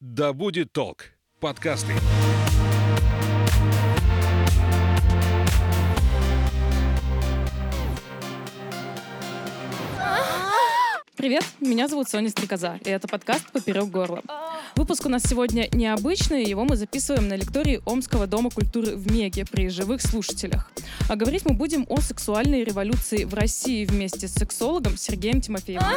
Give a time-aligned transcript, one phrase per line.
[0.00, 1.06] Да будет толк.
[1.40, 1.92] Подкасты.
[11.16, 14.22] Привет, меня зовут Соня Стрекоза, и это подкаст «Поперек горла».
[14.76, 19.44] Выпуск у нас сегодня необычный, его мы записываем на лектории Омского дома культуры в Меге
[19.44, 20.70] при живых слушателях.
[21.08, 25.88] А говорить мы будем о сексуальной революции в России вместе с сексологом Сергеем Тимофеевым.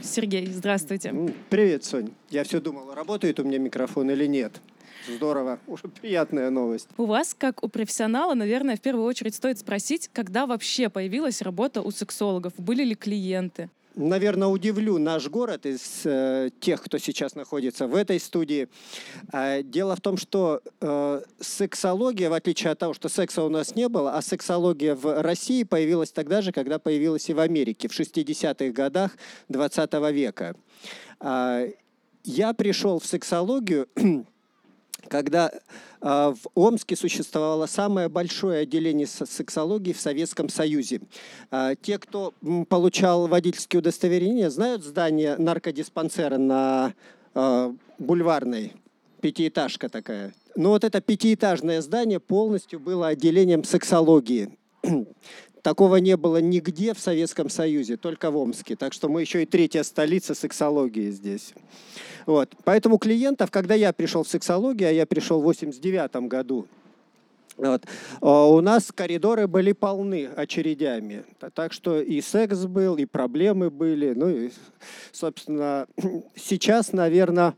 [0.00, 1.14] Сергей, здравствуйте.
[1.50, 2.12] Привет, Сонь.
[2.30, 4.60] Я все думал, работает у меня микрофон или нет.
[5.08, 5.58] Здорово.
[5.66, 6.88] Уже приятная новость.
[6.96, 11.82] У вас, как у профессионала, наверное, в первую очередь стоит спросить, когда вообще появилась работа
[11.82, 12.54] у сексологов?
[12.56, 13.70] Были ли клиенты?
[13.94, 18.68] Наверное, удивлю наш город из э, тех, кто сейчас находится в этой студии.
[19.32, 23.74] А, дело в том, что э, сексология, в отличие от того, что секса у нас
[23.74, 27.98] не было, а сексология в России появилась тогда же, когда появилась и в Америке, в
[27.98, 29.12] 60-х годах
[29.50, 30.56] 20 века.
[31.20, 31.66] А,
[32.24, 33.88] я пришел в сексологию
[35.08, 35.50] когда
[36.00, 41.00] а, в Омске существовало самое большое отделение со- сексологии в Советском Союзе.
[41.50, 42.34] А, Те, кто
[42.68, 46.94] получал водительские удостоверения, знают здание наркодиспансера на
[47.34, 48.72] а, Бульварной,
[49.20, 50.34] пятиэтажка такая.
[50.56, 54.56] Ну вот это пятиэтажное здание полностью было отделением сексологии.
[55.62, 58.74] Такого не было нигде в Советском Союзе, только в Омске.
[58.74, 61.54] Так что мы еще и третья столица сексологии здесь.
[62.26, 62.50] Вот.
[62.64, 66.66] Поэтому клиентов, когда я пришел в сексологию, а я пришел в 89 году,
[67.56, 67.84] вот,
[68.20, 71.22] а, у нас коридоры были полны очередями.
[71.38, 74.14] Та- Так что и секс был, и проблемы были.
[74.14, 74.50] Ну и,
[75.12, 75.86] собственно,
[76.34, 77.54] сейчас, наверное,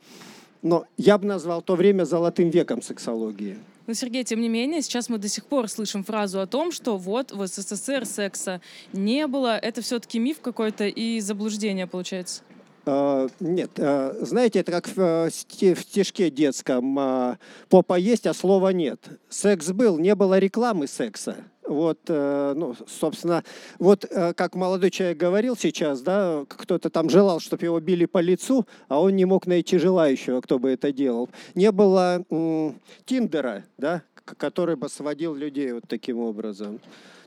[0.62, 3.56] но я бы назвал то время золотым веком сексологии.
[3.86, 6.96] Но, Сергей, тем не менее, сейчас мы до сих пор слышим фразу о том, что
[6.96, 8.60] вот в СССР секса
[8.92, 9.58] не было.
[9.58, 12.42] Это все-таки миф какой-то и заблуждение, получается.
[12.86, 17.38] А, Нет, а, знаете, это как в сте- в стишке детском.
[17.68, 19.00] Попа есть, а слова нет.
[19.28, 21.36] Секс был, не было рекламы секса.
[21.66, 23.42] Вот, э, ну, собственно,
[23.78, 28.18] вот э, как молодой человек говорил сейчас, да, кто-то там желал, чтобы его били по
[28.18, 31.30] лицу, а он не мог найти желающего, кто бы это делал.
[31.54, 36.80] Не было м, Тиндера, да, который бы сводил людей вот таким образом.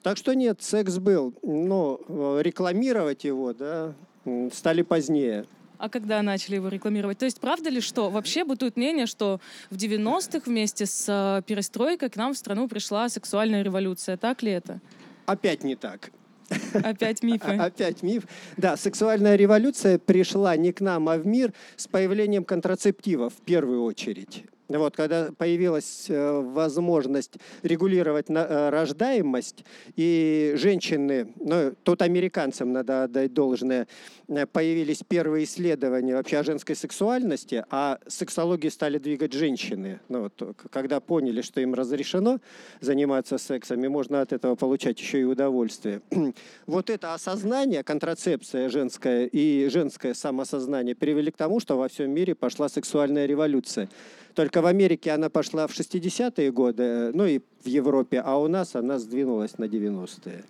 [0.03, 3.93] Так что нет, секс был, но э, рекламировать его, да,
[4.53, 5.45] стали позднее.
[5.77, 7.17] А когда начали его рекламировать?
[7.17, 9.39] То есть правда ли, что вообще бытует мнение, что
[9.69, 14.17] в 90-х вместе с э, перестройкой к нам в страну пришла сексуальная революция?
[14.17, 14.79] Так ли это?
[15.25, 16.11] Опять не так.
[16.73, 17.51] Опять мифы.
[17.59, 18.23] Опять миф.
[18.55, 23.83] Да, сексуальная революция пришла не к нам, а в мир с появлением контрацептивов в первую
[23.83, 24.45] очередь.
[24.69, 29.63] Вот, когда появилась э, возможность регулировать э, рождаемость,
[29.95, 33.87] и женщины, ну, тут американцам надо отдать должное,
[34.27, 40.01] э, появились первые исследования вообще о женской сексуальности, а сексологию стали двигать женщины.
[40.09, 42.39] Ну, вот, когда поняли, что им разрешено
[42.81, 46.01] заниматься сексом, и можно от этого получать еще и удовольствие.
[46.65, 52.35] Вот это осознание, контрацепция женская и женское самосознание привели к тому, что во всем мире
[52.35, 53.89] пошла сексуальная революция.
[54.37, 58.75] Только в Америке она пошла в 60-е годы, ну и в Европе, а у нас
[58.75, 60.43] она сдвинулась на 90-е.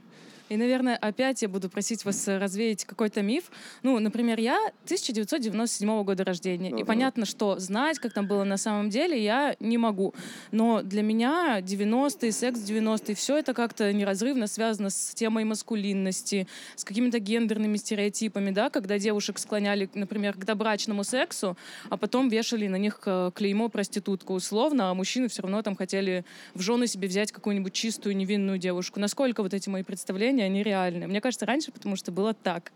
[0.50, 3.52] И, наверное, опять я буду просить вас э, развеять какой-то миф.
[3.84, 6.70] Ну, например, я 1997 года рождения.
[6.70, 6.86] И Ага.
[6.86, 10.14] понятно, что знать, как там было на самом деле, я не могу.
[10.52, 16.84] Но для меня 90-е, секс 90-е, все это как-то неразрывно связано с темой маскулинности, с
[16.84, 21.58] какими-то гендерными стереотипами, да, когда девушек склоняли, например, к добрачному сексу,
[21.90, 26.24] а потом вешали на них э, клеймо проститутка условно, а мужчины все равно там хотели
[26.54, 29.00] в жены себе взять какую-нибудь чистую невинную девушку.
[29.00, 31.08] Насколько вот эти мои представления, они реальны?
[31.08, 32.72] Мне кажется, раньше, потому что было так.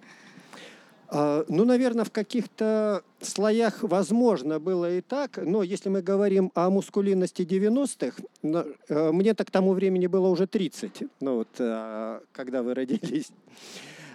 [1.13, 6.69] А, Ну, наверное, в каких-то слоях возможно было и так, но если мы говорим о
[6.69, 12.63] мускулинности 90-х, на- э, мне-то к тому времени было уже 30, ну вот, а, когда
[12.63, 13.31] вы родились.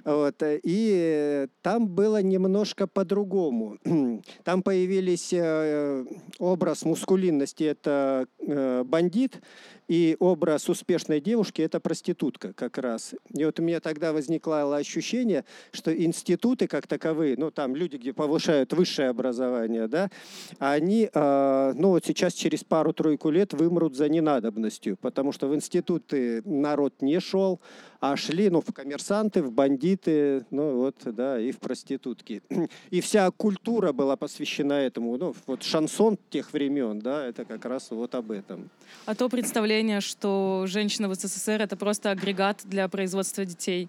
[0.07, 3.77] Вот, э, и там было немножко по-другому.
[4.45, 6.05] Там появились э,
[6.39, 9.41] образ мускулинности– это э, бандит,
[9.89, 13.17] и образ успешной девушки– это проститутка как раз.
[13.35, 18.13] И вот у меня тогда возникло ощущение, что институты как таковые, ну там люди, где
[18.13, 20.11] повышают высшее образование, да,
[20.59, 26.95] они, ну вот сейчас через пару-тройку лет вымрут за ненадобностью, потому что в институты народ
[27.01, 27.61] не шел,
[28.01, 32.43] а шли, ну, в коммерсанты, в бандиты, ну вот, да, и в проститутки.
[32.91, 37.91] И вся культура была посвящена этому, ну, вот шансон тех времен, да, это как раз
[37.91, 38.69] вот об этом.
[39.07, 43.89] А то представление, что женщина в СССР— это просто агрегат для производства детей.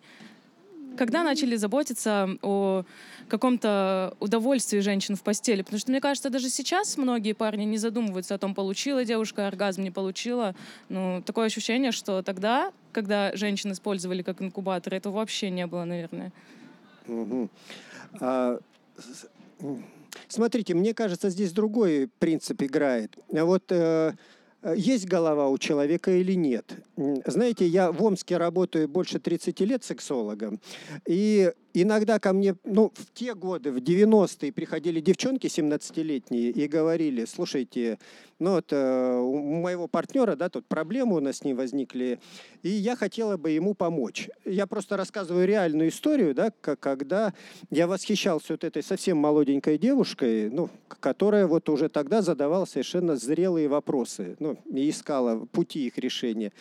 [0.97, 2.83] Когда начали заботиться о
[3.29, 5.61] каком-то удовольствии женщин в постели?
[5.61, 9.83] Потому что, мне кажется, даже сейчас многие парни не задумываются о том, получила девушка оргазм,
[9.83, 10.55] не получила.
[10.89, 16.33] Ну, такое ощущение, что тогда, когда женщин использовали как инкубатор, этого вообще не было, наверное.
[17.07, 17.49] Угу.
[18.19, 18.59] А,
[20.27, 23.17] смотрите, мне кажется, здесь другой принцип играет.
[23.29, 24.13] Вот э, Э,
[24.75, 26.75] есть голова у человека или нет.
[27.25, 30.59] Знаете, я в Омске работаю больше 30 лет сексологом,
[31.07, 31.51] и
[31.81, 37.99] иногда ко мне, ну, в те годы, в 90-е, приходили девчонки 17-летние и говорили, слушайте,
[38.39, 42.19] ну, вот э, у моего партнера, да, тут проблемы у нас с ним возникли,
[42.63, 44.29] и я хотела бы ему помочь.
[44.45, 47.33] Я просто рассказываю реальную историю, да, когда
[47.69, 53.67] я восхищался вот этой совсем молоденькой девушкой, ну, которая вот уже тогда задавала совершенно зрелые
[53.67, 56.51] вопросы, ну, и искала пути их решения.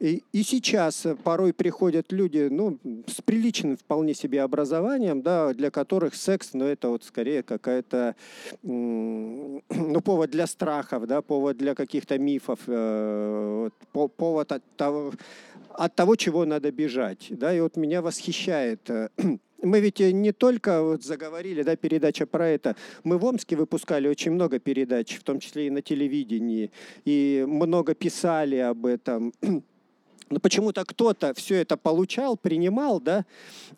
[0.00, 6.14] И, и сейчас порой приходят люди, ну, с приличным вполне себе образованием, да, для которых
[6.14, 8.14] секс, ну, это вот скорее какая-то,
[8.62, 9.62] ну,
[10.04, 15.12] повод для страхов, да, повод для каких-то мифов, э, повод от того,
[15.70, 19.08] от того, чего надо бежать, да, и вот меня восхищает э,
[19.64, 22.76] мы ведь не только вот заговорили, да, передача про это.
[23.02, 26.70] Мы в Омске выпускали очень много передач, в том числе и на телевидении,
[27.04, 29.32] и много писали об этом.
[30.30, 33.24] Но почему-то кто-то все это получал, принимал, да,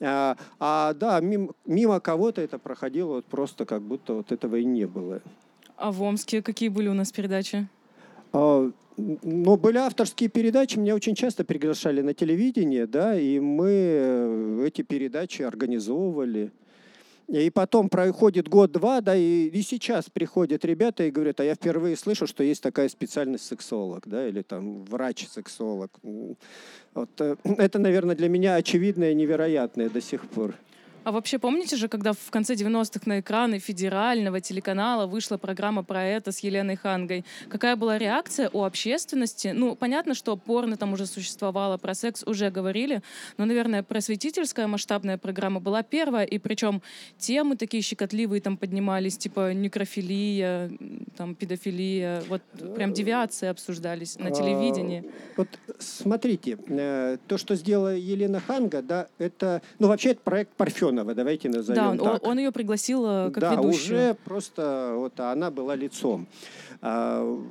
[0.00, 4.64] а, а да, мимо, мимо кого-то это проходило вот просто как будто вот этого и
[4.64, 5.20] не было.
[5.76, 7.68] А в Омске какие были у нас передачи?
[8.32, 14.64] А, ну, были авторские передачи, меня очень часто приглашали на телевидение, да, и мы э,
[14.66, 16.52] эти передачи организовывали.
[17.28, 21.96] И потом проходит год-два, да, и, и сейчас приходят ребята и говорят, а я впервые
[21.96, 25.90] слышу, что есть такая специальность сексолог, да, или там врач-сексолог.
[26.94, 30.54] Вот, э, это, наверное, для меня очевидное и невероятное до сих пор.
[31.06, 36.04] А вообще помните же, когда в конце 90-х на экраны федерального телеканала вышла программа про
[36.04, 37.24] это с Еленой Хангой?
[37.48, 39.52] Какая была реакция у общественности?
[39.54, 43.02] Ну, понятно, что порно там уже существовало, про секс уже говорили,
[43.36, 46.82] но, наверное, просветительская масштабная программа была первая, и причем
[47.18, 50.72] темы такие щекотливые там поднимались, типа некрофилия,
[51.16, 52.42] там педофилия, вот
[52.74, 55.04] прям девиации обсуждались на телевидении.
[55.06, 55.48] А, вот
[55.78, 61.48] смотрите, э, то, что сделала Елена Ханга, да, это, ну, вообще это проект Парфенова давайте
[61.48, 62.26] назовем да, он, так.
[62.26, 63.72] он ее пригласил э, как да, ведущую.
[63.72, 66.26] уже просто вот она была лицом.
[66.80, 67.42] А,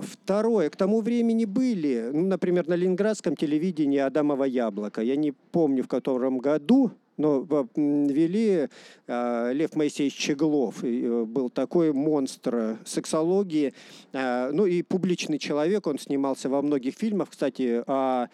[0.00, 5.00] Второе, к тому времени были, ну, например, на ленинградском телевидении «Адамово яблоко».
[5.00, 8.68] Я не помню, в котором году, но вели
[9.06, 10.82] э, Лев Моисеевич Чеглов.
[10.82, 13.74] Э, был такой монстр сексологии.
[14.12, 17.30] Э, ну и публичный человек, он снимался во многих фильмах.
[17.30, 18.28] Кстати, о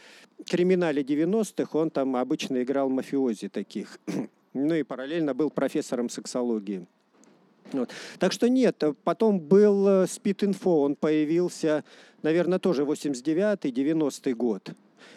[0.47, 3.99] криминале 90-х он там обычно играл мафиози таких.
[4.53, 6.87] ну и параллельно был профессором сексологии.
[7.73, 7.91] Вот.
[8.19, 11.83] Так что нет, потом был Спид-инфо, он появился,
[12.23, 14.75] наверное, тоже 89-90 год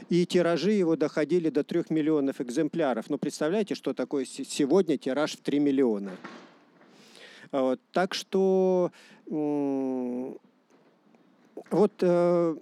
[0.10, 3.10] и тиражи его доходили до 3 миллионов экземпляров.
[3.10, 6.12] Ну, представляете, что такое сегодня тираж в 3 миллиона?
[7.52, 8.92] Вот, так что
[11.72, 12.56] вот, э,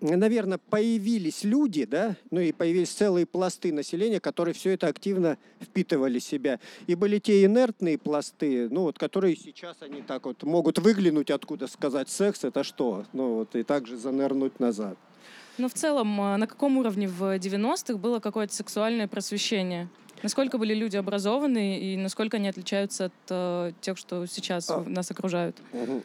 [0.00, 6.18] наверное, появились люди, да, ну и появились целые пласты населения, которые все это активно впитывали
[6.18, 6.60] в себя.
[6.86, 11.66] И были те инертные пласты, ну вот, которые сейчас они так вот могут выглянуть откуда
[11.66, 14.98] сказать секс это что, ну вот и также занырнуть назад.
[15.58, 19.88] Но в целом, а, на каком уровне в 90-х было какое-то сексуальное просвещение?
[20.22, 25.10] Насколько были люди образованные и насколько они отличаются от э, тех, что сейчас а, нас
[25.10, 25.56] окружают?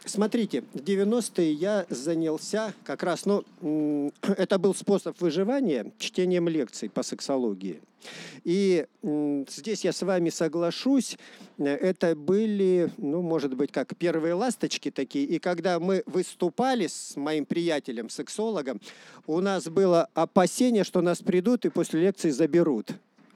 [0.04, 3.44] Смотрите, в 90-е я занялся как раз, ну,
[4.22, 7.80] это был способ выживания чтением лекций по сексологии.
[8.44, 8.86] И
[9.48, 11.16] здесь я с вами соглашусь,
[11.58, 15.24] это были, ну, может быть, как первые ласточки такие.
[15.24, 18.80] И когда мы выступали с моим приятелем, сексологом,
[19.26, 22.90] у нас было опасение, что нас придут и после лекции заберут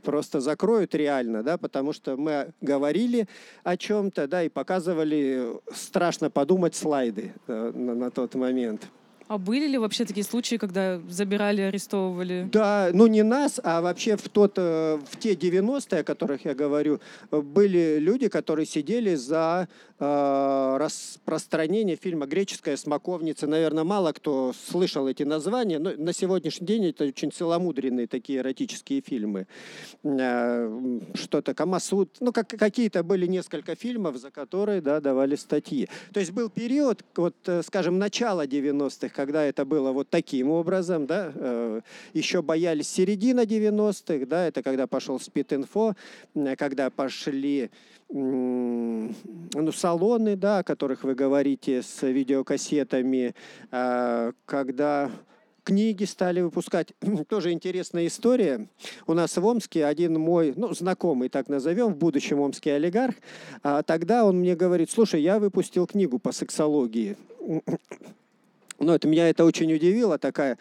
[0.06, 3.26] просто закроют реально, да, потому что мы говорили
[3.64, 8.88] о чем-то, да, и показывали, страшно подумать, слайды э, на, на тот момент.
[9.28, 12.48] А были ли вообще такие случаи, когда забирали, арестовывали?
[12.52, 16.54] Да, ну не нас, а вообще в, тот, э, в те 90-е, о которых я
[16.54, 19.68] говорю, были люди, которые сидели за
[19.98, 23.48] э, распространение фильма «Греческая смоковница».
[23.48, 29.00] Наверное, мало кто слышал эти названия, но на сегодняшний день это очень целомудренные такие эротические
[29.00, 29.48] фильмы.
[30.04, 35.88] Э, что-то «Камасуд», ну как, какие-то были несколько фильмов, за которые да, давали статьи.
[36.12, 41.06] То есть был период, вот, э, скажем, начала 90-х, когда это было вот таким образом,
[41.06, 41.80] да, э,
[42.12, 45.94] еще боялись середина 90-х, да, это когда пошел спид-инфо,
[46.58, 47.70] когда пошли
[48.10, 49.12] ну,
[49.72, 53.34] салоны, да, о которых вы говорите, с видеокассетами,
[53.72, 55.10] э, когда
[55.64, 56.92] книги стали выпускать.
[57.28, 58.68] Тоже интересная история.
[59.06, 63.14] У нас в Омске один мой, ну, знакомый, так назовем, в будущем омский олигарх,
[63.62, 67.16] а тогда он мне говорит, слушай, я выпустил книгу по сексологии.
[68.78, 70.58] Ну, это меня это очень удивило, такая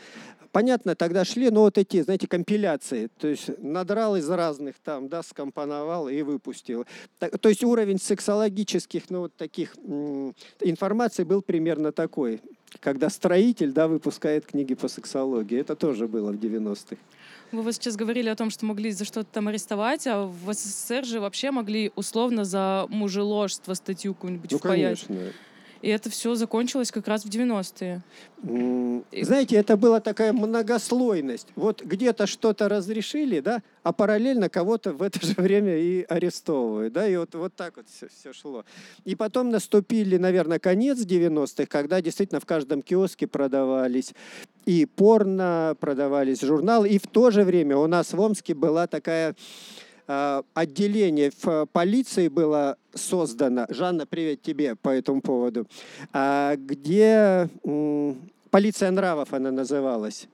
[0.55, 5.21] Понятно, тогда шли, но вот эти, знаете, компиляции, то есть надрал из разных там, да,
[5.21, 6.85] скомпоновал и выпустил.
[7.19, 12.39] Так, то есть уровень сексологических, ну, вот таких м- информации был примерно такой
[12.79, 15.59] когда строитель да, выпускает книги по сексологии.
[15.59, 16.97] Это тоже было в 90-х.
[17.51, 21.05] Вы вот сейчас говорили о том, что могли за что-то там арестовать, а в СССР
[21.05, 25.05] же вообще могли условно за мужеложство статью какую-нибудь ну, впаять.
[25.05, 25.33] конечно.
[25.85, 28.01] И это все закончилось как раз в 90-е.
[29.21, 31.47] Знаете, это была такая многослойность.
[31.55, 36.91] Вот где-то что-то разрешили, да, а параллельно кого-то в это же время и арестовывают.
[36.91, 38.65] Да, и вот, вот так вот все, все шло.
[39.03, 44.15] И потом наступили, наверное, конец 90-х, когда действительно в каждом киоске продавались
[44.65, 46.89] и порно, продавались журналы.
[46.89, 49.35] И в то же время у нас в Омске была такая
[50.07, 55.67] отделение в полиции было создано, Жанна, привет тебе по этому поводу,
[56.13, 57.49] а, где
[58.51, 60.27] полиция нравов она называлась.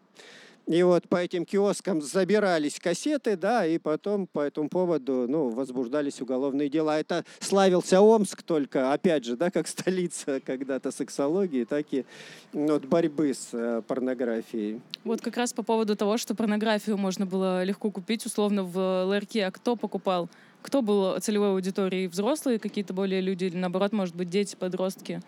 [0.67, 6.21] И вот по этим киоскам забирались кассеты, да, и потом по этому поводу, ну, возбуждались
[6.21, 6.99] уголовные дела.
[6.99, 12.05] Это славился Омск только, опять же, да, как столица когда-то сексологии, так и
[12.53, 14.81] ну, вот, борьбы с э, порнографией.
[15.03, 19.45] Вот как раз по поводу того, что порнографию можно было легко купить, условно, в ларьке.
[19.45, 20.29] А кто покупал?
[20.61, 22.07] Кто был целевой аудиторией?
[22.07, 25.21] Взрослые какие-то более люди или, наоборот, может быть, дети, подростки?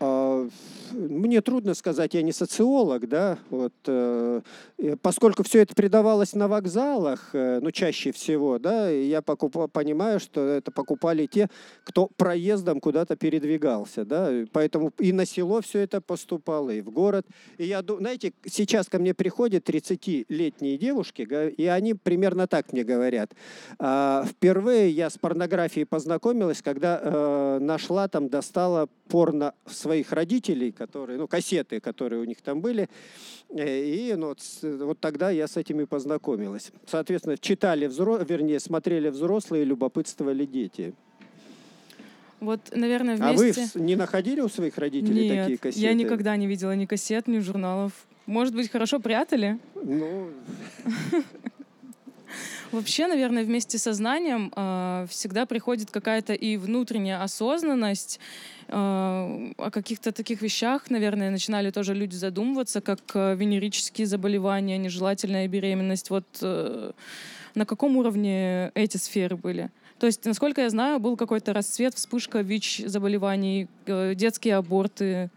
[0.00, 0.48] А,
[0.92, 4.40] мне трудно сказать, я не социолог, да, вот, э,
[5.00, 10.40] поскольку все это передавалось на вокзалах, э, ну, чаще всего, да, я покуп, понимаю, что
[10.40, 11.48] это покупали те,
[11.84, 17.26] кто проездом куда-то передвигался, да, поэтому и на село все это поступало, и в город.
[17.58, 21.22] И я, знаете, сейчас ко мне приходят 30-летние девушки,
[21.56, 23.32] и они примерно так мне говорят.
[23.78, 31.18] «А, впервые я с порнографией познакомилась, когда э, нашла там, достала порно своих родителей, которые,
[31.18, 32.88] ну, кассеты, которые у них там были.
[33.50, 36.72] Э, и ну, вот, вот тогда я с этими познакомилась.
[36.86, 38.18] Соответственно, читали, взро...
[38.18, 40.92] вернее, смотрели взрослые, любопытствовали дети.
[42.40, 43.62] Вот, наверное, вместе...
[43.62, 45.86] А вы не находили у своих родителей Нет, такие кассеты?
[45.86, 47.92] я никогда не видела ни кассет, ни журналов.
[48.26, 49.58] Может быть, хорошо прятали?
[49.74, 50.30] Ну...
[52.72, 58.18] Вообще, наверное, вместе со знанием э, всегда приходит какая-то и внутренняя осознанность,
[58.68, 65.46] э, о каких-то таких вещах, наверное, начинали тоже люди задумываться, как э, венерические заболевания, нежелательная
[65.48, 66.08] беременность.
[66.08, 66.92] Вот э,
[67.54, 69.70] на каком уровне эти сферы были?
[69.98, 75.28] То есть, насколько я знаю, был какой-то расцвет, вспышка ВИЧ-заболеваний, э, детские аборты.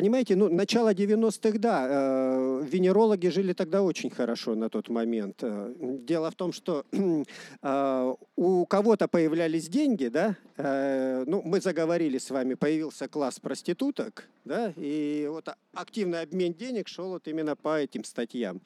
[0.00, 5.40] Понимаете, ну, начало 90-х, да, э, венерологи жили тогда очень хорошо на тот момент.
[5.42, 6.86] Э, дело в том, что
[7.62, 14.26] э, у кого-то появлялись деньги, да, э, ну, мы заговорили с вами, появился класс проституток,
[14.46, 18.62] да, и вот активный обмен денег шел вот именно по этим статьям.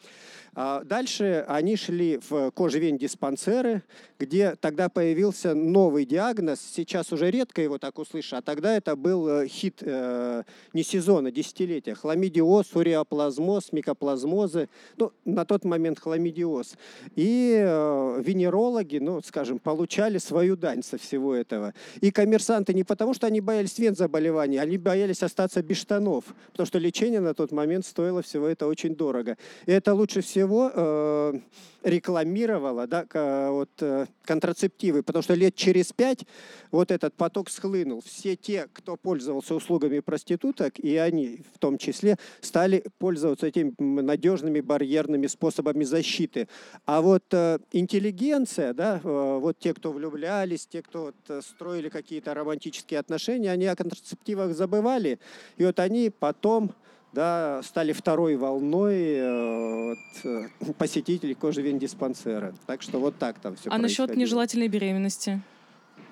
[0.54, 3.82] А дальше они шли в кожевень-диспансеры,
[4.20, 9.28] где тогда появился новый диагноз, сейчас уже редко его так услышишь, а тогда это был
[9.28, 11.94] э, хит э, не сезон сезона, десятилетия.
[11.94, 14.68] Хламидиоз, уреоплазмоз, микоплазмозы.
[14.96, 16.74] Ну, на тот момент хламидиоз.
[17.16, 21.72] И э, венерологи, ну, скажем, получали свою дань со всего этого.
[22.02, 26.24] И коммерсанты не потому, что они боялись вен заболеваний, они боялись остаться без штанов.
[26.52, 29.36] Потому что лечение на тот момент стоило всего это очень дорого.
[29.66, 30.70] И это лучше всего...
[30.74, 31.40] Э,
[31.84, 33.06] рекламировала да,
[33.50, 36.26] вот, э, контрацептивы, потому что лет через пять
[36.70, 38.02] вот этот поток схлынул.
[38.04, 44.60] Все те, кто пользовался услугами проституток, и они в том числе, стали пользоваться этими надежными
[44.60, 46.48] барьерными способами защиты.
[46.86, 52.32] А вот э, интеллигенция, да, э, вот те, кто влюблялись, те, кто вот, строили какие-то
[52.32, 55.18] романтические отношения, они о контрацептивах забывали,
[55.58, 56.72] и вот они потом
[57.14, 59.94] да, стали второй волной э,
[60.24, 62.52] э, посетителей кожевень диспансера.
[62.66, 65.40] Так что вот так там все А насчет нежелательной беременности?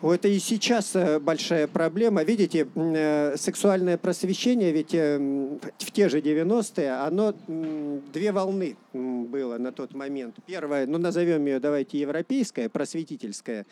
[0.03, 2.25] Это и сейчас э, большая проблема.
[2.25, 9.71] Видите, э, сексуальное просвещение, ведь э, в те же 90-е, оно две волны было на
[9.71, 10.35] тот момент.
[10.45, 13.65] Первая, ну назовем ее, давайте, европейская, просветительская,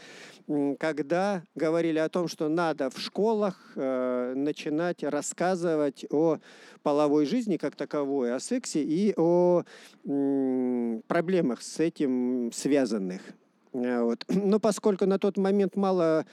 [0.79, 6.39] когда говорили о том, что надо в школах начинать рассказывать о
[6.83, 9.65] половой жизни как таковой, о сексе и о
[11.09, 13.21] проблемах с этим связанных.
[13.73, 14.25] Э, вот.
[14.29, 16.27] Но поскольку на тот момент мало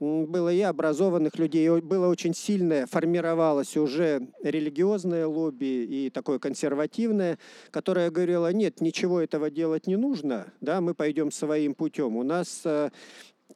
[0.00, 7.38] было и образованных людей, было очень сильное, формировалось уже религиозное лобби и такое консервативное,
[7.70, 12.16] которое говорило, нет, ничего этого делать не нужно, да, мы пойдем своим путем.
[12.16, 12.90] У нас э,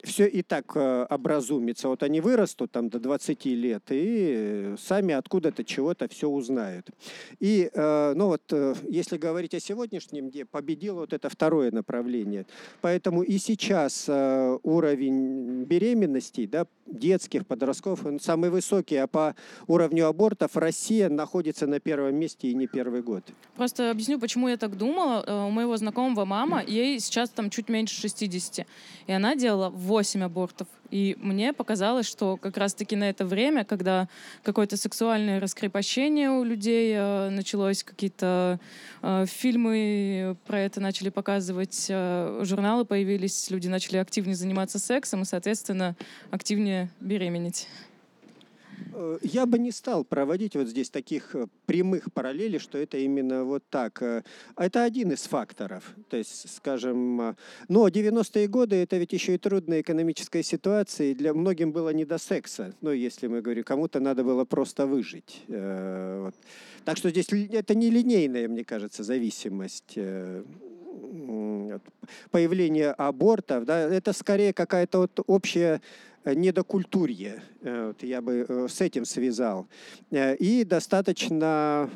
[0.03, 1.89] все и так э, образумится.
[1.89, 6.91] Вот они вырастут там до 20 лет и сами откуда-то чего-то все узнают.
[7.41, 12.47] И, э, ну вот, э, если говорить о сегодняшнем дне, победило вот это второе направление.
[12.81, 19.35] Поэтому и сейчас уровень беременностей, да, детских, подростков, он самый высокий, а по
[19.67, 23.25] уровню абортов Россия находится на первом месте и не первый год.
[23.57, 25.47] Просто объясню, почему я так думала.
[25.49, 28.67] У моего знакомого мама, ей сейчас там чуть меньше 60,
[29.07, 30.69] и она делала 8 абортов.
[30.91, 34.09] И мне показалось, что как раз-таки на это время, когда
[34.43, 38.61] какое-то сексуальное раскрепощение у людей э, началось, какие-то
[39.03, 45.25] э, фильмы про это начали показывать, э, журналы появились, люди начали активнее заниматься сексом и,
[45.25, 45.97] соответственно,
[46.31, 47.69] активнее беременеть.
[48.93, 53.45] Э, я бы не стал проводить вот здесь таких э, прямых параллелей, что это именно
[53.45, 54.03] вот так.
[54.03, 54.23] Э,
[54.57, 55.95] это один из факторов.
[56.09, 57.37] То есть, скажем,
[57.69, 62.05] но 90-е годы это ведь еще и трудная экономическая ситуация, и для многим было не
[62.05, 62.75] до секса.
[62.81, 65.43] Ну, если мы говорим, кому-то надо было просто выжить.
[65.49, 66.35] Вот.
[66.85, 69.99] Так что здесь это не линейная, мне кажется, зависимость
[72.31, 75.81] появление абортов, да, это скорее какая-то вот общая
[76.35, 77.43] недокультурье.
[77.63, 79.67] Э, вот я бы э, с этим связал.
[80.11, 81.91] И достаточно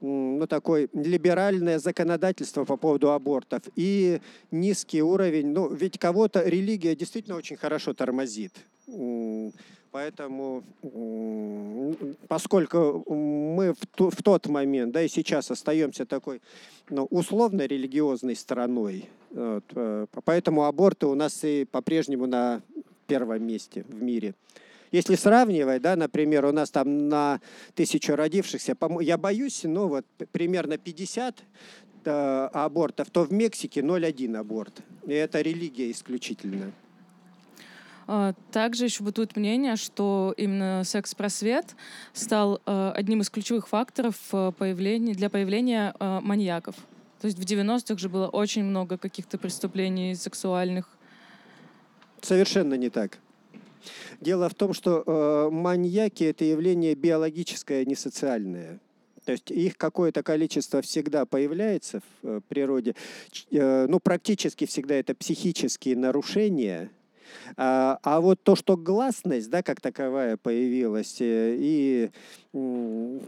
[0.00, 5.48] ну, такое либеральное законодательство по поводу абортов и низкий уровень.
[5.48, 8.52] Ну, ведь кого-то религия действительно очень хорошо тормозит.
[9.90, 10.64] Поэтому,
[12.26, 16.42] поскольку мы в, тот момент, да и сейчас остаемся такой
[16.90, 19.64] ну, условно религиозной страной, вот,
[20.24, 22.60] поэтому аборты у нас и по-прежнему на
[23.04, 24.34] первом месте в мире.
[24.94, 27.40] Если сравнивать, да, например, у нас там на
[27.74, 31.42] тысячу родившихся, я боюсь, ну вот примерно 50
[32.04, 34.82] э, абортов, то в Мексике 0,1 аборт.
[35.04, 36.70] И это религия исключительно.
[38.06, 41.74] А, также еще бытует мнение, что именно секс-просвет
[42.12, 46.76] стал э, одним из ключевых факторов э, появления, для появления маньяков.
[47.20, 50.86] То есть в 90-х же было очень много каких-то преступлений сексуальных.
[52.24, 53.18] Совершенно не так.
[54.20, 58.80] Дело в том, что э, маньяки это явление биологическое, а не социальное.
[59.24, 62.94] То есть их какое-то количество всегда появляется в э, природе.
[63.50, 66.90] Э, ну, практически всегда это психические нарушения–
[67.56, 72.10] а, а вот то, что гласность, да, как таковая появилась э, и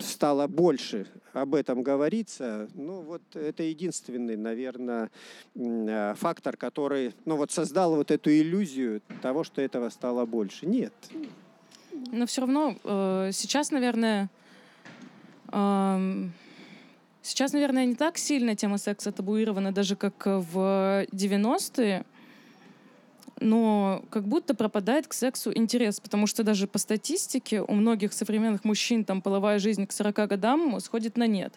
[0.00, 5.10] стало больше об этом говориться, ну вот это единственный, наверное,
[5.56, 10.66] а, фактор, который, ну вот создал вот эту иллюзию того, что этого стало больше.
[10.66, 10.92] Нет.
[12.12, 14.30] Но все равно э, сейчас, наверное,
[17.26, 22.04] Сейчас, наверное, не так сильно тема секса табуирована, даже как в 90-е
[23.40, 28.64] но как будто пропадает к сексу интерес, потому что даже по статистике у многих современных
[28.64, 31.54] мужчин там половая жизнь к 40 годам сходит на нет.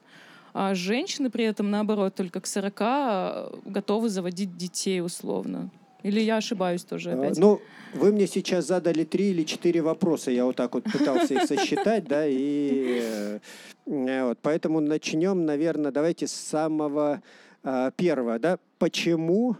[0.53, 5.69] А женщины при этом, наоборот, только к 40 э, готовы заводить детей условно.
[6.01, 7.37] Или я ошибаюсь тоже а, опять?
[7.37, 7.61] Ну,
[7.93, 10.31] вы мне сейчас задали три или четыре вопроса.
[10.31, 13.39] Я вот так вот пытался их сосчитать, да, и
[13.85, 17.21] э, вот, поэтому начнем, наверное, давайте с самого
[17.63, 18.57] э, первого, да.
[18.79, 19.57] Почему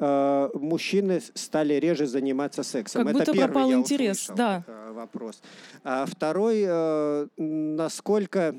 [0.00, 3.04] Э, мужчины стали реже заниматься сексом.
[3.04, 4.64] Как будто Это первый, пропал интерес, услышал, да.
[4.92, 5.42] Вопрос.
[5.84, 8.54] А второй, э, насколько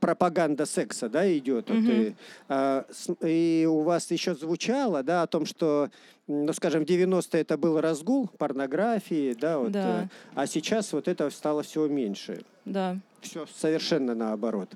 [0.00, 1.70] пропаганда секса, да, идет.
[1.70, 1.80] Угу.
[1.80, 2.14] Вот, и,
[2.48, 2.84] а,
[3.22, 5.90] и у вас еще звучало, да, о том, что,
[6.26, 10.02] ну, скажем, в 90-е это был разгул порнографии, да, вот, да.
[10.02, 12.42] Э, а сейчас вот это стало всего меньше.
[12.64, 12.98] Да.
[13.20, 14.70] Все совершенно наоборот.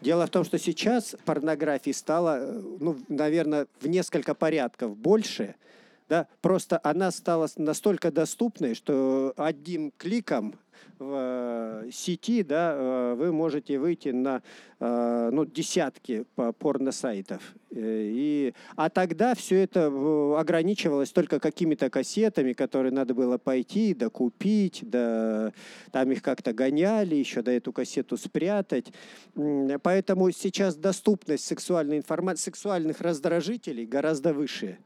[0.00, 5.54] Дело в том, что сейчас порнографии стало, э, ну, наверное, в несколько порядков больше.
[6.08, 6.26] Да?
[6.40, 10.54] Просто она стала настолько доступной, что одним кликом
[10.98, 14.42] в сети, да, вы можете выйти на
[14.80, 16.24] ну, десятки
[16.58, 17.42] порно-сайтов.
[17.70, 19.86] И, а тогда все это
[20.38, 25.52] ограничивалось только какими-то кассетами, которые надо было пойти, докупить, да,
[25.92, 28.92] там их как-то гоняли, еще до эту кассету спрятать.
[29.82, 34.78] Поэтому сейчас доступность сексуальной информации, сексуальных раздражителей гораздо выше.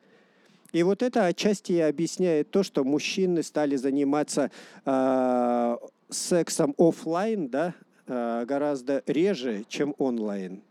[0.72, 4.50] И вот это отчасти объясняет то, что мужчины стали заниматься
[4.84, 5.76] э,
[6.08, 7.74] сексом офлайн, да,
[8.06, 10.62] э, гораздо реже, чем онлайн.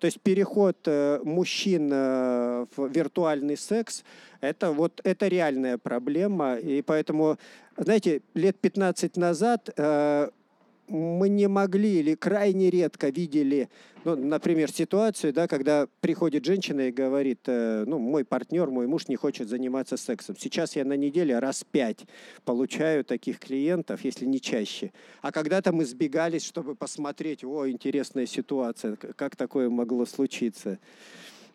[0.00, 4.04] То есть переход э, мужчин э, в виртуальный секс
[4.40, 6.56] это вот это реальная проблема.
[6.56, 7.38] И поэтому,
[7.76, 10.30] знаете, лет 15 назад э,
[10.88, 13.68] мы не могли или крайне редко видели,
[14.04, 19.08] ну, например, ситуацию, да, когда приходит женщина и говорит, э, ну, мой партнер, мой муж
[19.08, 20.36] не хочет заниматься сексом.
[20.38, 22.06] Сейчас я на неделе раз пять
[22.44, 24.92] получаю таких клиентов, если не чаще.
[25.20, 30.78] А когда-то мы сбегались, чтобы посмотреть, о, интересная ситуация, как такое могло случиться.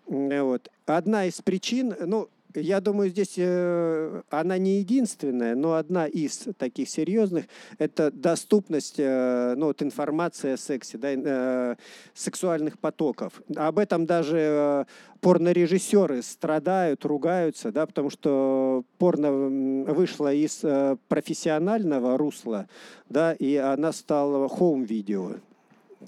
[0.06, 0.70] Вот.
[0.86, 6.90] Одна из причин, ну, я думаю, здесь э, она не единственная, но одна из таких
[6.90, 7.46] серьезных–
[7.78, 11.76] это доступность э, ну, вот информации о сексе, да, э,
[12.14, 13.42] сексуальных потоков.
[13.56, 14.86] Об этом даже
[15.22, 19.32] порнорежиссеры страдают, ругаются, да, потому что порно
[19.92, 20.64] вышло из
[21.08, 22.68] профессионального русла,
[23.10, 25.36] да, и она стала хоум-видео.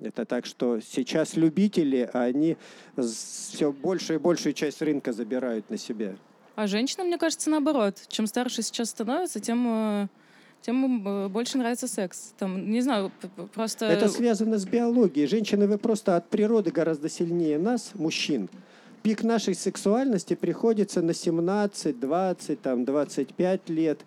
[0.01, 2.57] Это так, что сейчас любители, они
[2.97, 6.15] все больше и большую часть рынка забирают на себя.
[6.55, 8.01] А женщинам, мне кажется, наоборот.
[8.07, 10.07] Чем старше сейчас становится, тем э,
[10.65, 12.33] тем э, больше нравится секс.
[12.39, 13.11] Там, не знаю,
[13.53, 13.85] просто...
[13.85, 15.27] Это связано с биологией.
[15.27, 18.49] Женщины, вы просто от природы гораздо сильнее нас, мужчин.
[19.03, 23.99] Пик нашей сексуальности приходится на 17, 20, там, 25 лет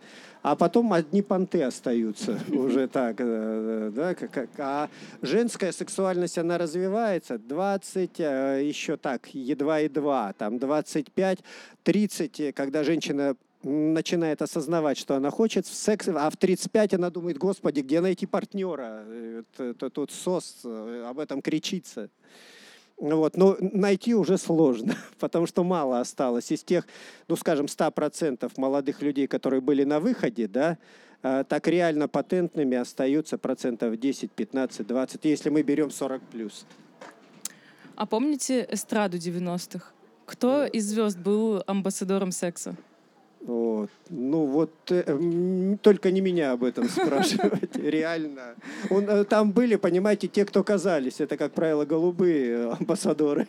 [0.50, 3.16] а потом одни понты остаются уже так.
[3.18, 4.88] Э, да, как, а
[5.20, 11.40] женская сексуальность, она развивается 20, э, еще так, едва-едва, там 25,
[11.82, 17.36] 30, когда женщина начинает осознавать, что она хочет в секс, а в 35 она думает,
[17.36, 19.04] господи, где найти партнера?
[19.06, 19.42] Э,
[19.92, 22.08] тут СОС об этом кричится.
[23.00, 26.50] Вот, но найти уже сложно, потому что мало осталось.
[26.50, 26.86] Из тех,
[27.28, 30.78] ну, скажем, 100% молодых людей, которые были на выходе, да,
[31.22, 36.66] а, так реально патентными остаются процентов 10, 15, 20, если мы берем 40 плюс.
[37.94, 39.92] А помните эстраду 90-х?
[40.26, 42.76] Кто из звезд был амбассадором секса?
[43.40, 43.90] Вот.
[44.10, 48.54] Ну вот э, только не меня об этом спрашивать, реально.
[48.90, 51.20] Он, э, там были, понимаете, те, кто казались.
[51.20, 53.46] Это, как правило, голубые амбассадоры.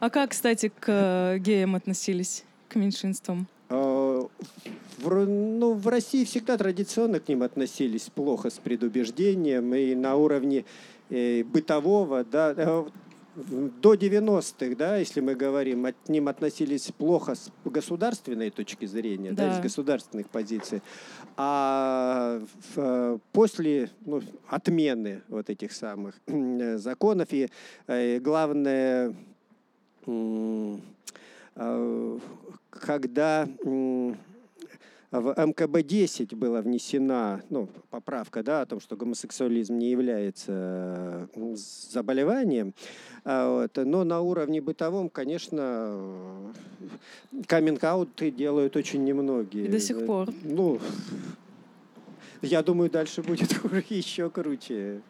[0.00, 3.46] А как, кстати, к э, геям относились, к меньшинствам?
[3.70, 4.28] А,
[4.98, 10.64] в, ну, в России всегда традиционно к ним относились плохо, с предубеждением и на уровне
[11.10, 12.84] э, бытового, да, э,
[13.36, 19.48] до 90-х, да, если мы говорим, от ним относились плохо с государственной точки зрения, да,
[19.48, 19.58] да.
[19.58, 20.82] с государственных позиций,
[21.36, 22.40] а
[22.74, 26.14] в, после ну, отмены вот этих самых
[26.76, 27.48] законов и, и
[27.86, 29.14] э, главное,
[30.06, 30.78] э,
[32.70, 33.48] когда
[35.20, 41.28] в МКБ-10 была внесена ну, поправка да, о том, что гомосексуализм не является
[41.92, 42.74] заболеванием.
[43.24, 43.76] А вот.
[43.76, 46.52] Но на уровне бытовом, конечно,
[47.46, 49.66] каминг-ауты делают очень немногие.
[49.66, 50.30] И до сих пор.
[50.42, 50.80] Ну,
[52.42, 53.52] я думаю, дальше будет
[53.90, 55.00] еще круче.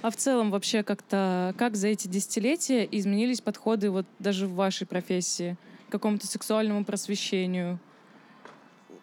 [0.00, 4.86] А в целом вообще как-то, как за эти десятилетия изменились подходы вот даже в вашей
[4.86, 5.56] профессии
[5.88, 7.78] к какому-то сексуальному просвещению?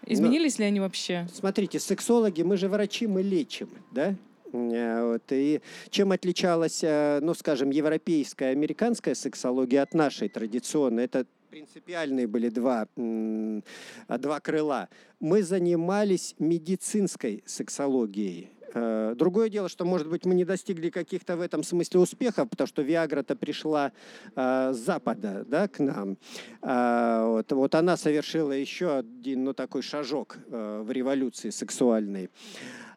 [0.05, 1.27] Изменились Но, ли они вообще?
[1.33, 4.15] Смотрите, сексологи, мы же врачи, мы лечим, да?
[4.53, 5.23] Э, вот.
[5.31, 11.05] И чем отличалась, э, ну, скажем, европейская, американская сексология от нашей традиционной?
[11.05, 14.89] Это принципиальные были два, два крыла.
[15.19, 18.49] Мы занимались медицинской сексологией.
[18.75, 22.67] Э, другое дело, что, может быть, мы не достигли каких-то в этом смысле успехов, потому
[22.67, 23.93] что Виагра-то пришла
[24.35, 26.17] э, с Запада да, к нам.
[26.61, 32.29] Э, вот, вот она совершила еще один ну, такой шажок э, в революции сексуальной.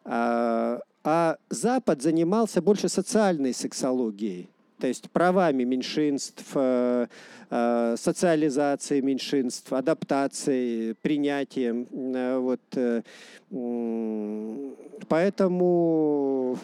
[0.03, 7.07] Э, а Запад занимался больше социальной сексологией то есть правами меньшинств, э,
[7.49, 11.87] э, социализацией меньшинств, адаптацией, принятием.
[12.15, 12.61] Э, вот.
[15.07, 16.57] Поэтому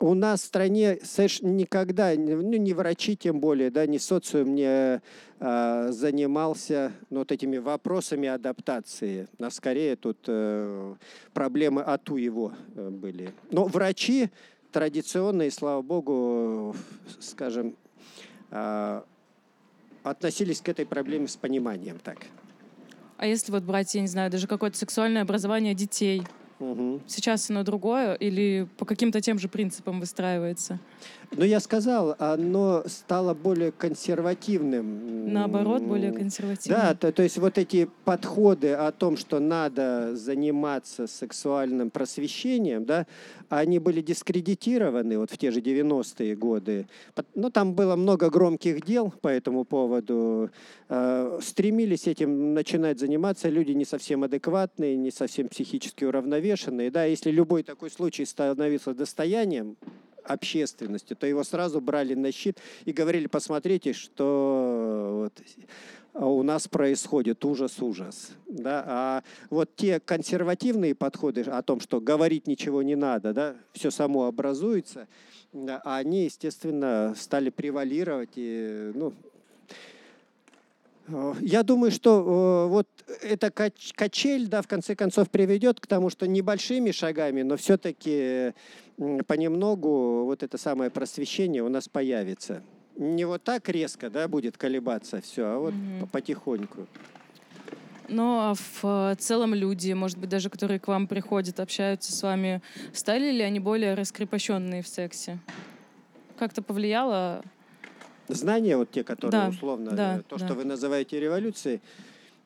[0.00, 0.98] у нас в стране
[1.42, 5.00] никогда, ну, не врачи тем более, да, не социум не
[5.38, 9.28] э, занимался ну, вот этими вопросами адаптации.
[9.38, 10.94] А скорее тут э,
[11.32, 13.32] проблемы ату его были.
[13.52, 14.30] Но врачи
[14.72, 16.74] традиционные, слава богу,
[17.20, 17.76] скажем,
[18.50, 19.02] э,
[20.02, 22.18] относились к этой проблеме с пониманием так.
[23.18, 26.22] А если вот брать, я не знаю, даже какое-то сексуальное образование детей,
[26.60, 27.00] Угу.
[27.06, 30.78] сейчас оно другое или по каким-то тем же принципам выстраивается?
[31.34, 35.32] Ну, я сказал, оно стало более консервативным.
[35.32, 36.78] Наоборот, более консервативно.
[36.78, 43.06] Да, то, то есть вот эти подходы о том, что надо заниматься сексуальным просвещением, да,
[43.48, 46.86] они были дискредитированы вот в те же 90-е годы.
[47.14, 50.50] Пот- Ну, там было много громких дел по этому поводу.
[50.88, 56.51] Э, Стремились этим начинать заниматься люди не совсем адекватные, не совсем психически уравновешенные.
[56.90, 59.76] Да, если любой такой случай становился достоянием
[60.24, 65.42] общественности, то его сразу брали на щит и говорили, посмотрите, что вот
[66.14, 68.32] у нас происходит ужас-ужас.
[68.46, 68.84] Да?
[68.86, 74.26] А вот те консервативные подходы о том, что говорить ничего не надо, да, все само
[74.26, 75.08] образуется,
[75.84, 78.30] они, естественно, стали превалировать.
[78.36, 79.72] И, ну, э,
[81.40, 82.88] я думаю, что э, вот
[83.22, 88.52] эта кач- качель, да, в конце концов приведет к тому, что небольшими шагами, но все-таки
[89.26, 92.62] понемногу вот это самое просвещение у нас появится.
[92.96, 96.86] Не вот так резко, да, будет колебаться все, а вот по- потихоньку.
[98.08, 102.22] Ну, а в э, целом люди, может быть, даже которые к вам приходят, общаются с
[102.22, 102.60] вами,
[102.92, 105.38] стали ли они более раскрепощенные в сексе?
[106.38, 107.42] Как-то повлияло?
[108.28, 110.44] Знания вот те, которые Да, условно, да, то, да.
[110.44, 111.80] что вы называете революцией,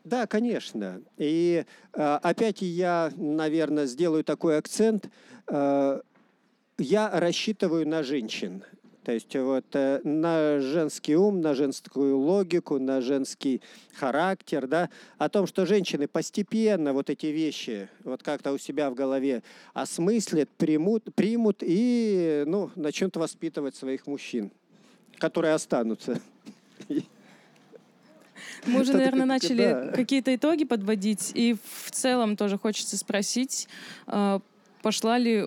[0.07, 1.03] да, конечно.
[1.17, 5.11] И э, опять я, наверное, сделаю такой акцент.
[5.49, 6.01] Э,
[6.79, 8.63] я рассчитываю на женщин.
[9.03, 13.63] То есть вот э, на женский ум, на женскую логику, на женский
[13.95, 18.95] характер, да, о том, что женщины постепенно вот эти вещи вот как-то у себя в
[18.95, 19.43] голове
[19.75, 24.53] осмыслят, примут, примут и ну, начнут воспитывать своих мужчин,
[25.19, 26.21] которые останутся.
[28.67, 29.93] Мы уже, наверное, начали да.
[29.93, 33.69] какие-то итоги подводить, и в целом тоже хочется спросить,
[34.09, 34.41] э,
[34.83, 35.47] пошла ли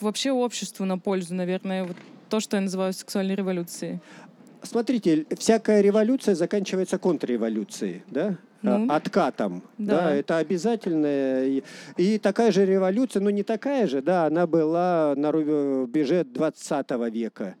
[0.00, 1.96] вообще обществу на пользу, наверное, вот
[2.28, 4.00] то, что я называю сексуальной революцией?
[4.62, 8.36] Смотрите, всякая революция заканчивается контрреволюцией, да?
[8.60, 10.00] Ну, А, Откатом, да.
[10.00, 10.14] да.
[10.14, 11.44] это обязательно.
[11.44, 11.62] И,
[11.96, 17.54] и такая же революция, ну не такая же, да, она была на рубеже 20 века.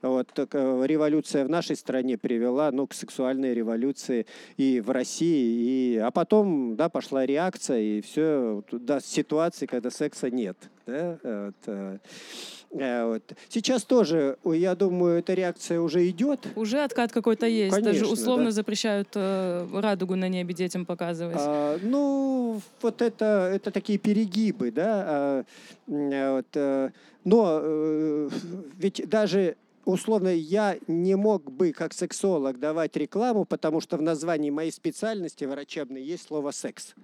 [0.00, 5.94] Вот так, э, революция в нашей стране привела ну, к сексуальной революции и в России,
[5.94, 10.56] и, а потом да, пошла реакция, и все до ситуации, когда секса нет.
[10.86, 11.18] Да?
[11.22, 11.98] Вот, э,
[12.70, 13.22] э, вот.
[13.48, 16.46] Сейчас тоже, я думаю, эта реакция уже идет.
[16.54, 17.74] Уже откат какой-то есть.
[17.74, 18.50] Даже Конечно, условно да.
[18.52, 21.38] запрещают э, радугу на небе детям показывать.
[21.40, 25.04] А, ну, вот это, это такие перегибы, да.
[25.08, 25.44] а,
[25.88, 26.92] а, вот,
[27.24, 28.28] но э,
[28.78, 29.56] ведь даже
[29.92, 35.44] условно я не мог бы как сексолог давать рекламу, потому что в названии моей специальности
[35.44, 36.94] врачебной есть слово секс.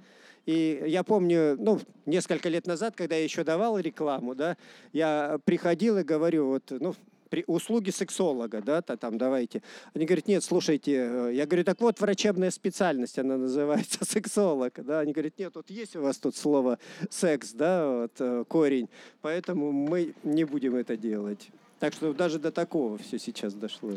[0.44, 4.58] И я помню, ну, несколько лет назад, когда я еще давал рекламу, да,
[4.92, 6.94] я приходил и говорю, вот, ну,
[7.30, 9.62] при услуги сексолога, да, то там давайте.
[9.94, 15.00] Они говорят, нет, слушайте, э, я говорю, так вот врачебная специальность, она называется сексолог, да.
[15.00, 18.90] Они говорят, нет, вот есть у вас тут слово секс, да, вот э, корень,
[19.22, 21.50] поэтому мы не будем это делать.
[21.84, 23.90] Так что даже до такого все сейчас дошло.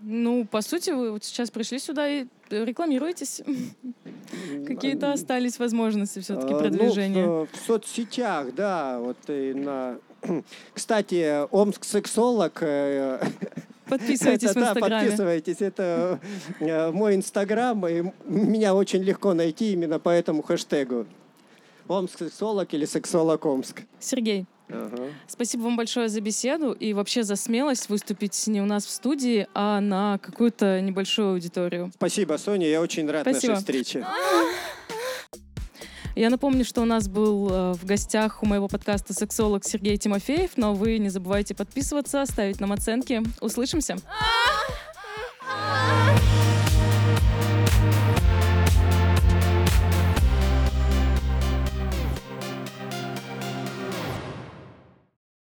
[0.00, 3.42] Ну, по сути, вы вот сейчас пришли сюда и рекламируетесь.
[4.66, 7.26] Какие-то остались возможности все-таки А, продвижения.
[7.26, 9.98] Ну, в, в соцсетях, да, вот и на...
[10.72, 12.62] Кстати, Омск сексолог.
[12.62, 13.22] э,
[13.90, 15.02] Подписывайтесь это, в да, Инстаграме.
[15.04, 15.60] подписывайтесь.
[15.60, 16.20] Это
[16.60, 21.04] э, мой Инстаграм, и меня очень легко найти именно по этому хэштегу.
[21.88, 23.82] Омск сексолог или сексолог Омск.
[24.00, 25.08] Сергей, Ага.
[25.26, 29.46] спасибо вам большое за беседу и вообще за смелость выступить не у нас в студии,
[29.54, 31.92] а на какую-то небольшую аудиторию.
[31.94, 33.52] Спасибо, Соня, я очень рад Спасибо.
[33.52, 34.06] нашей встрече.
[36.16, 40.52] Я напомню, что у нас был э, в гостях у моего подкаста сексолог Сергей Тимофеев,
[40.54, 43.20] но вы не забывайте подписываться, ставить нам оценки.
[43.40, 43.96] Услышимся!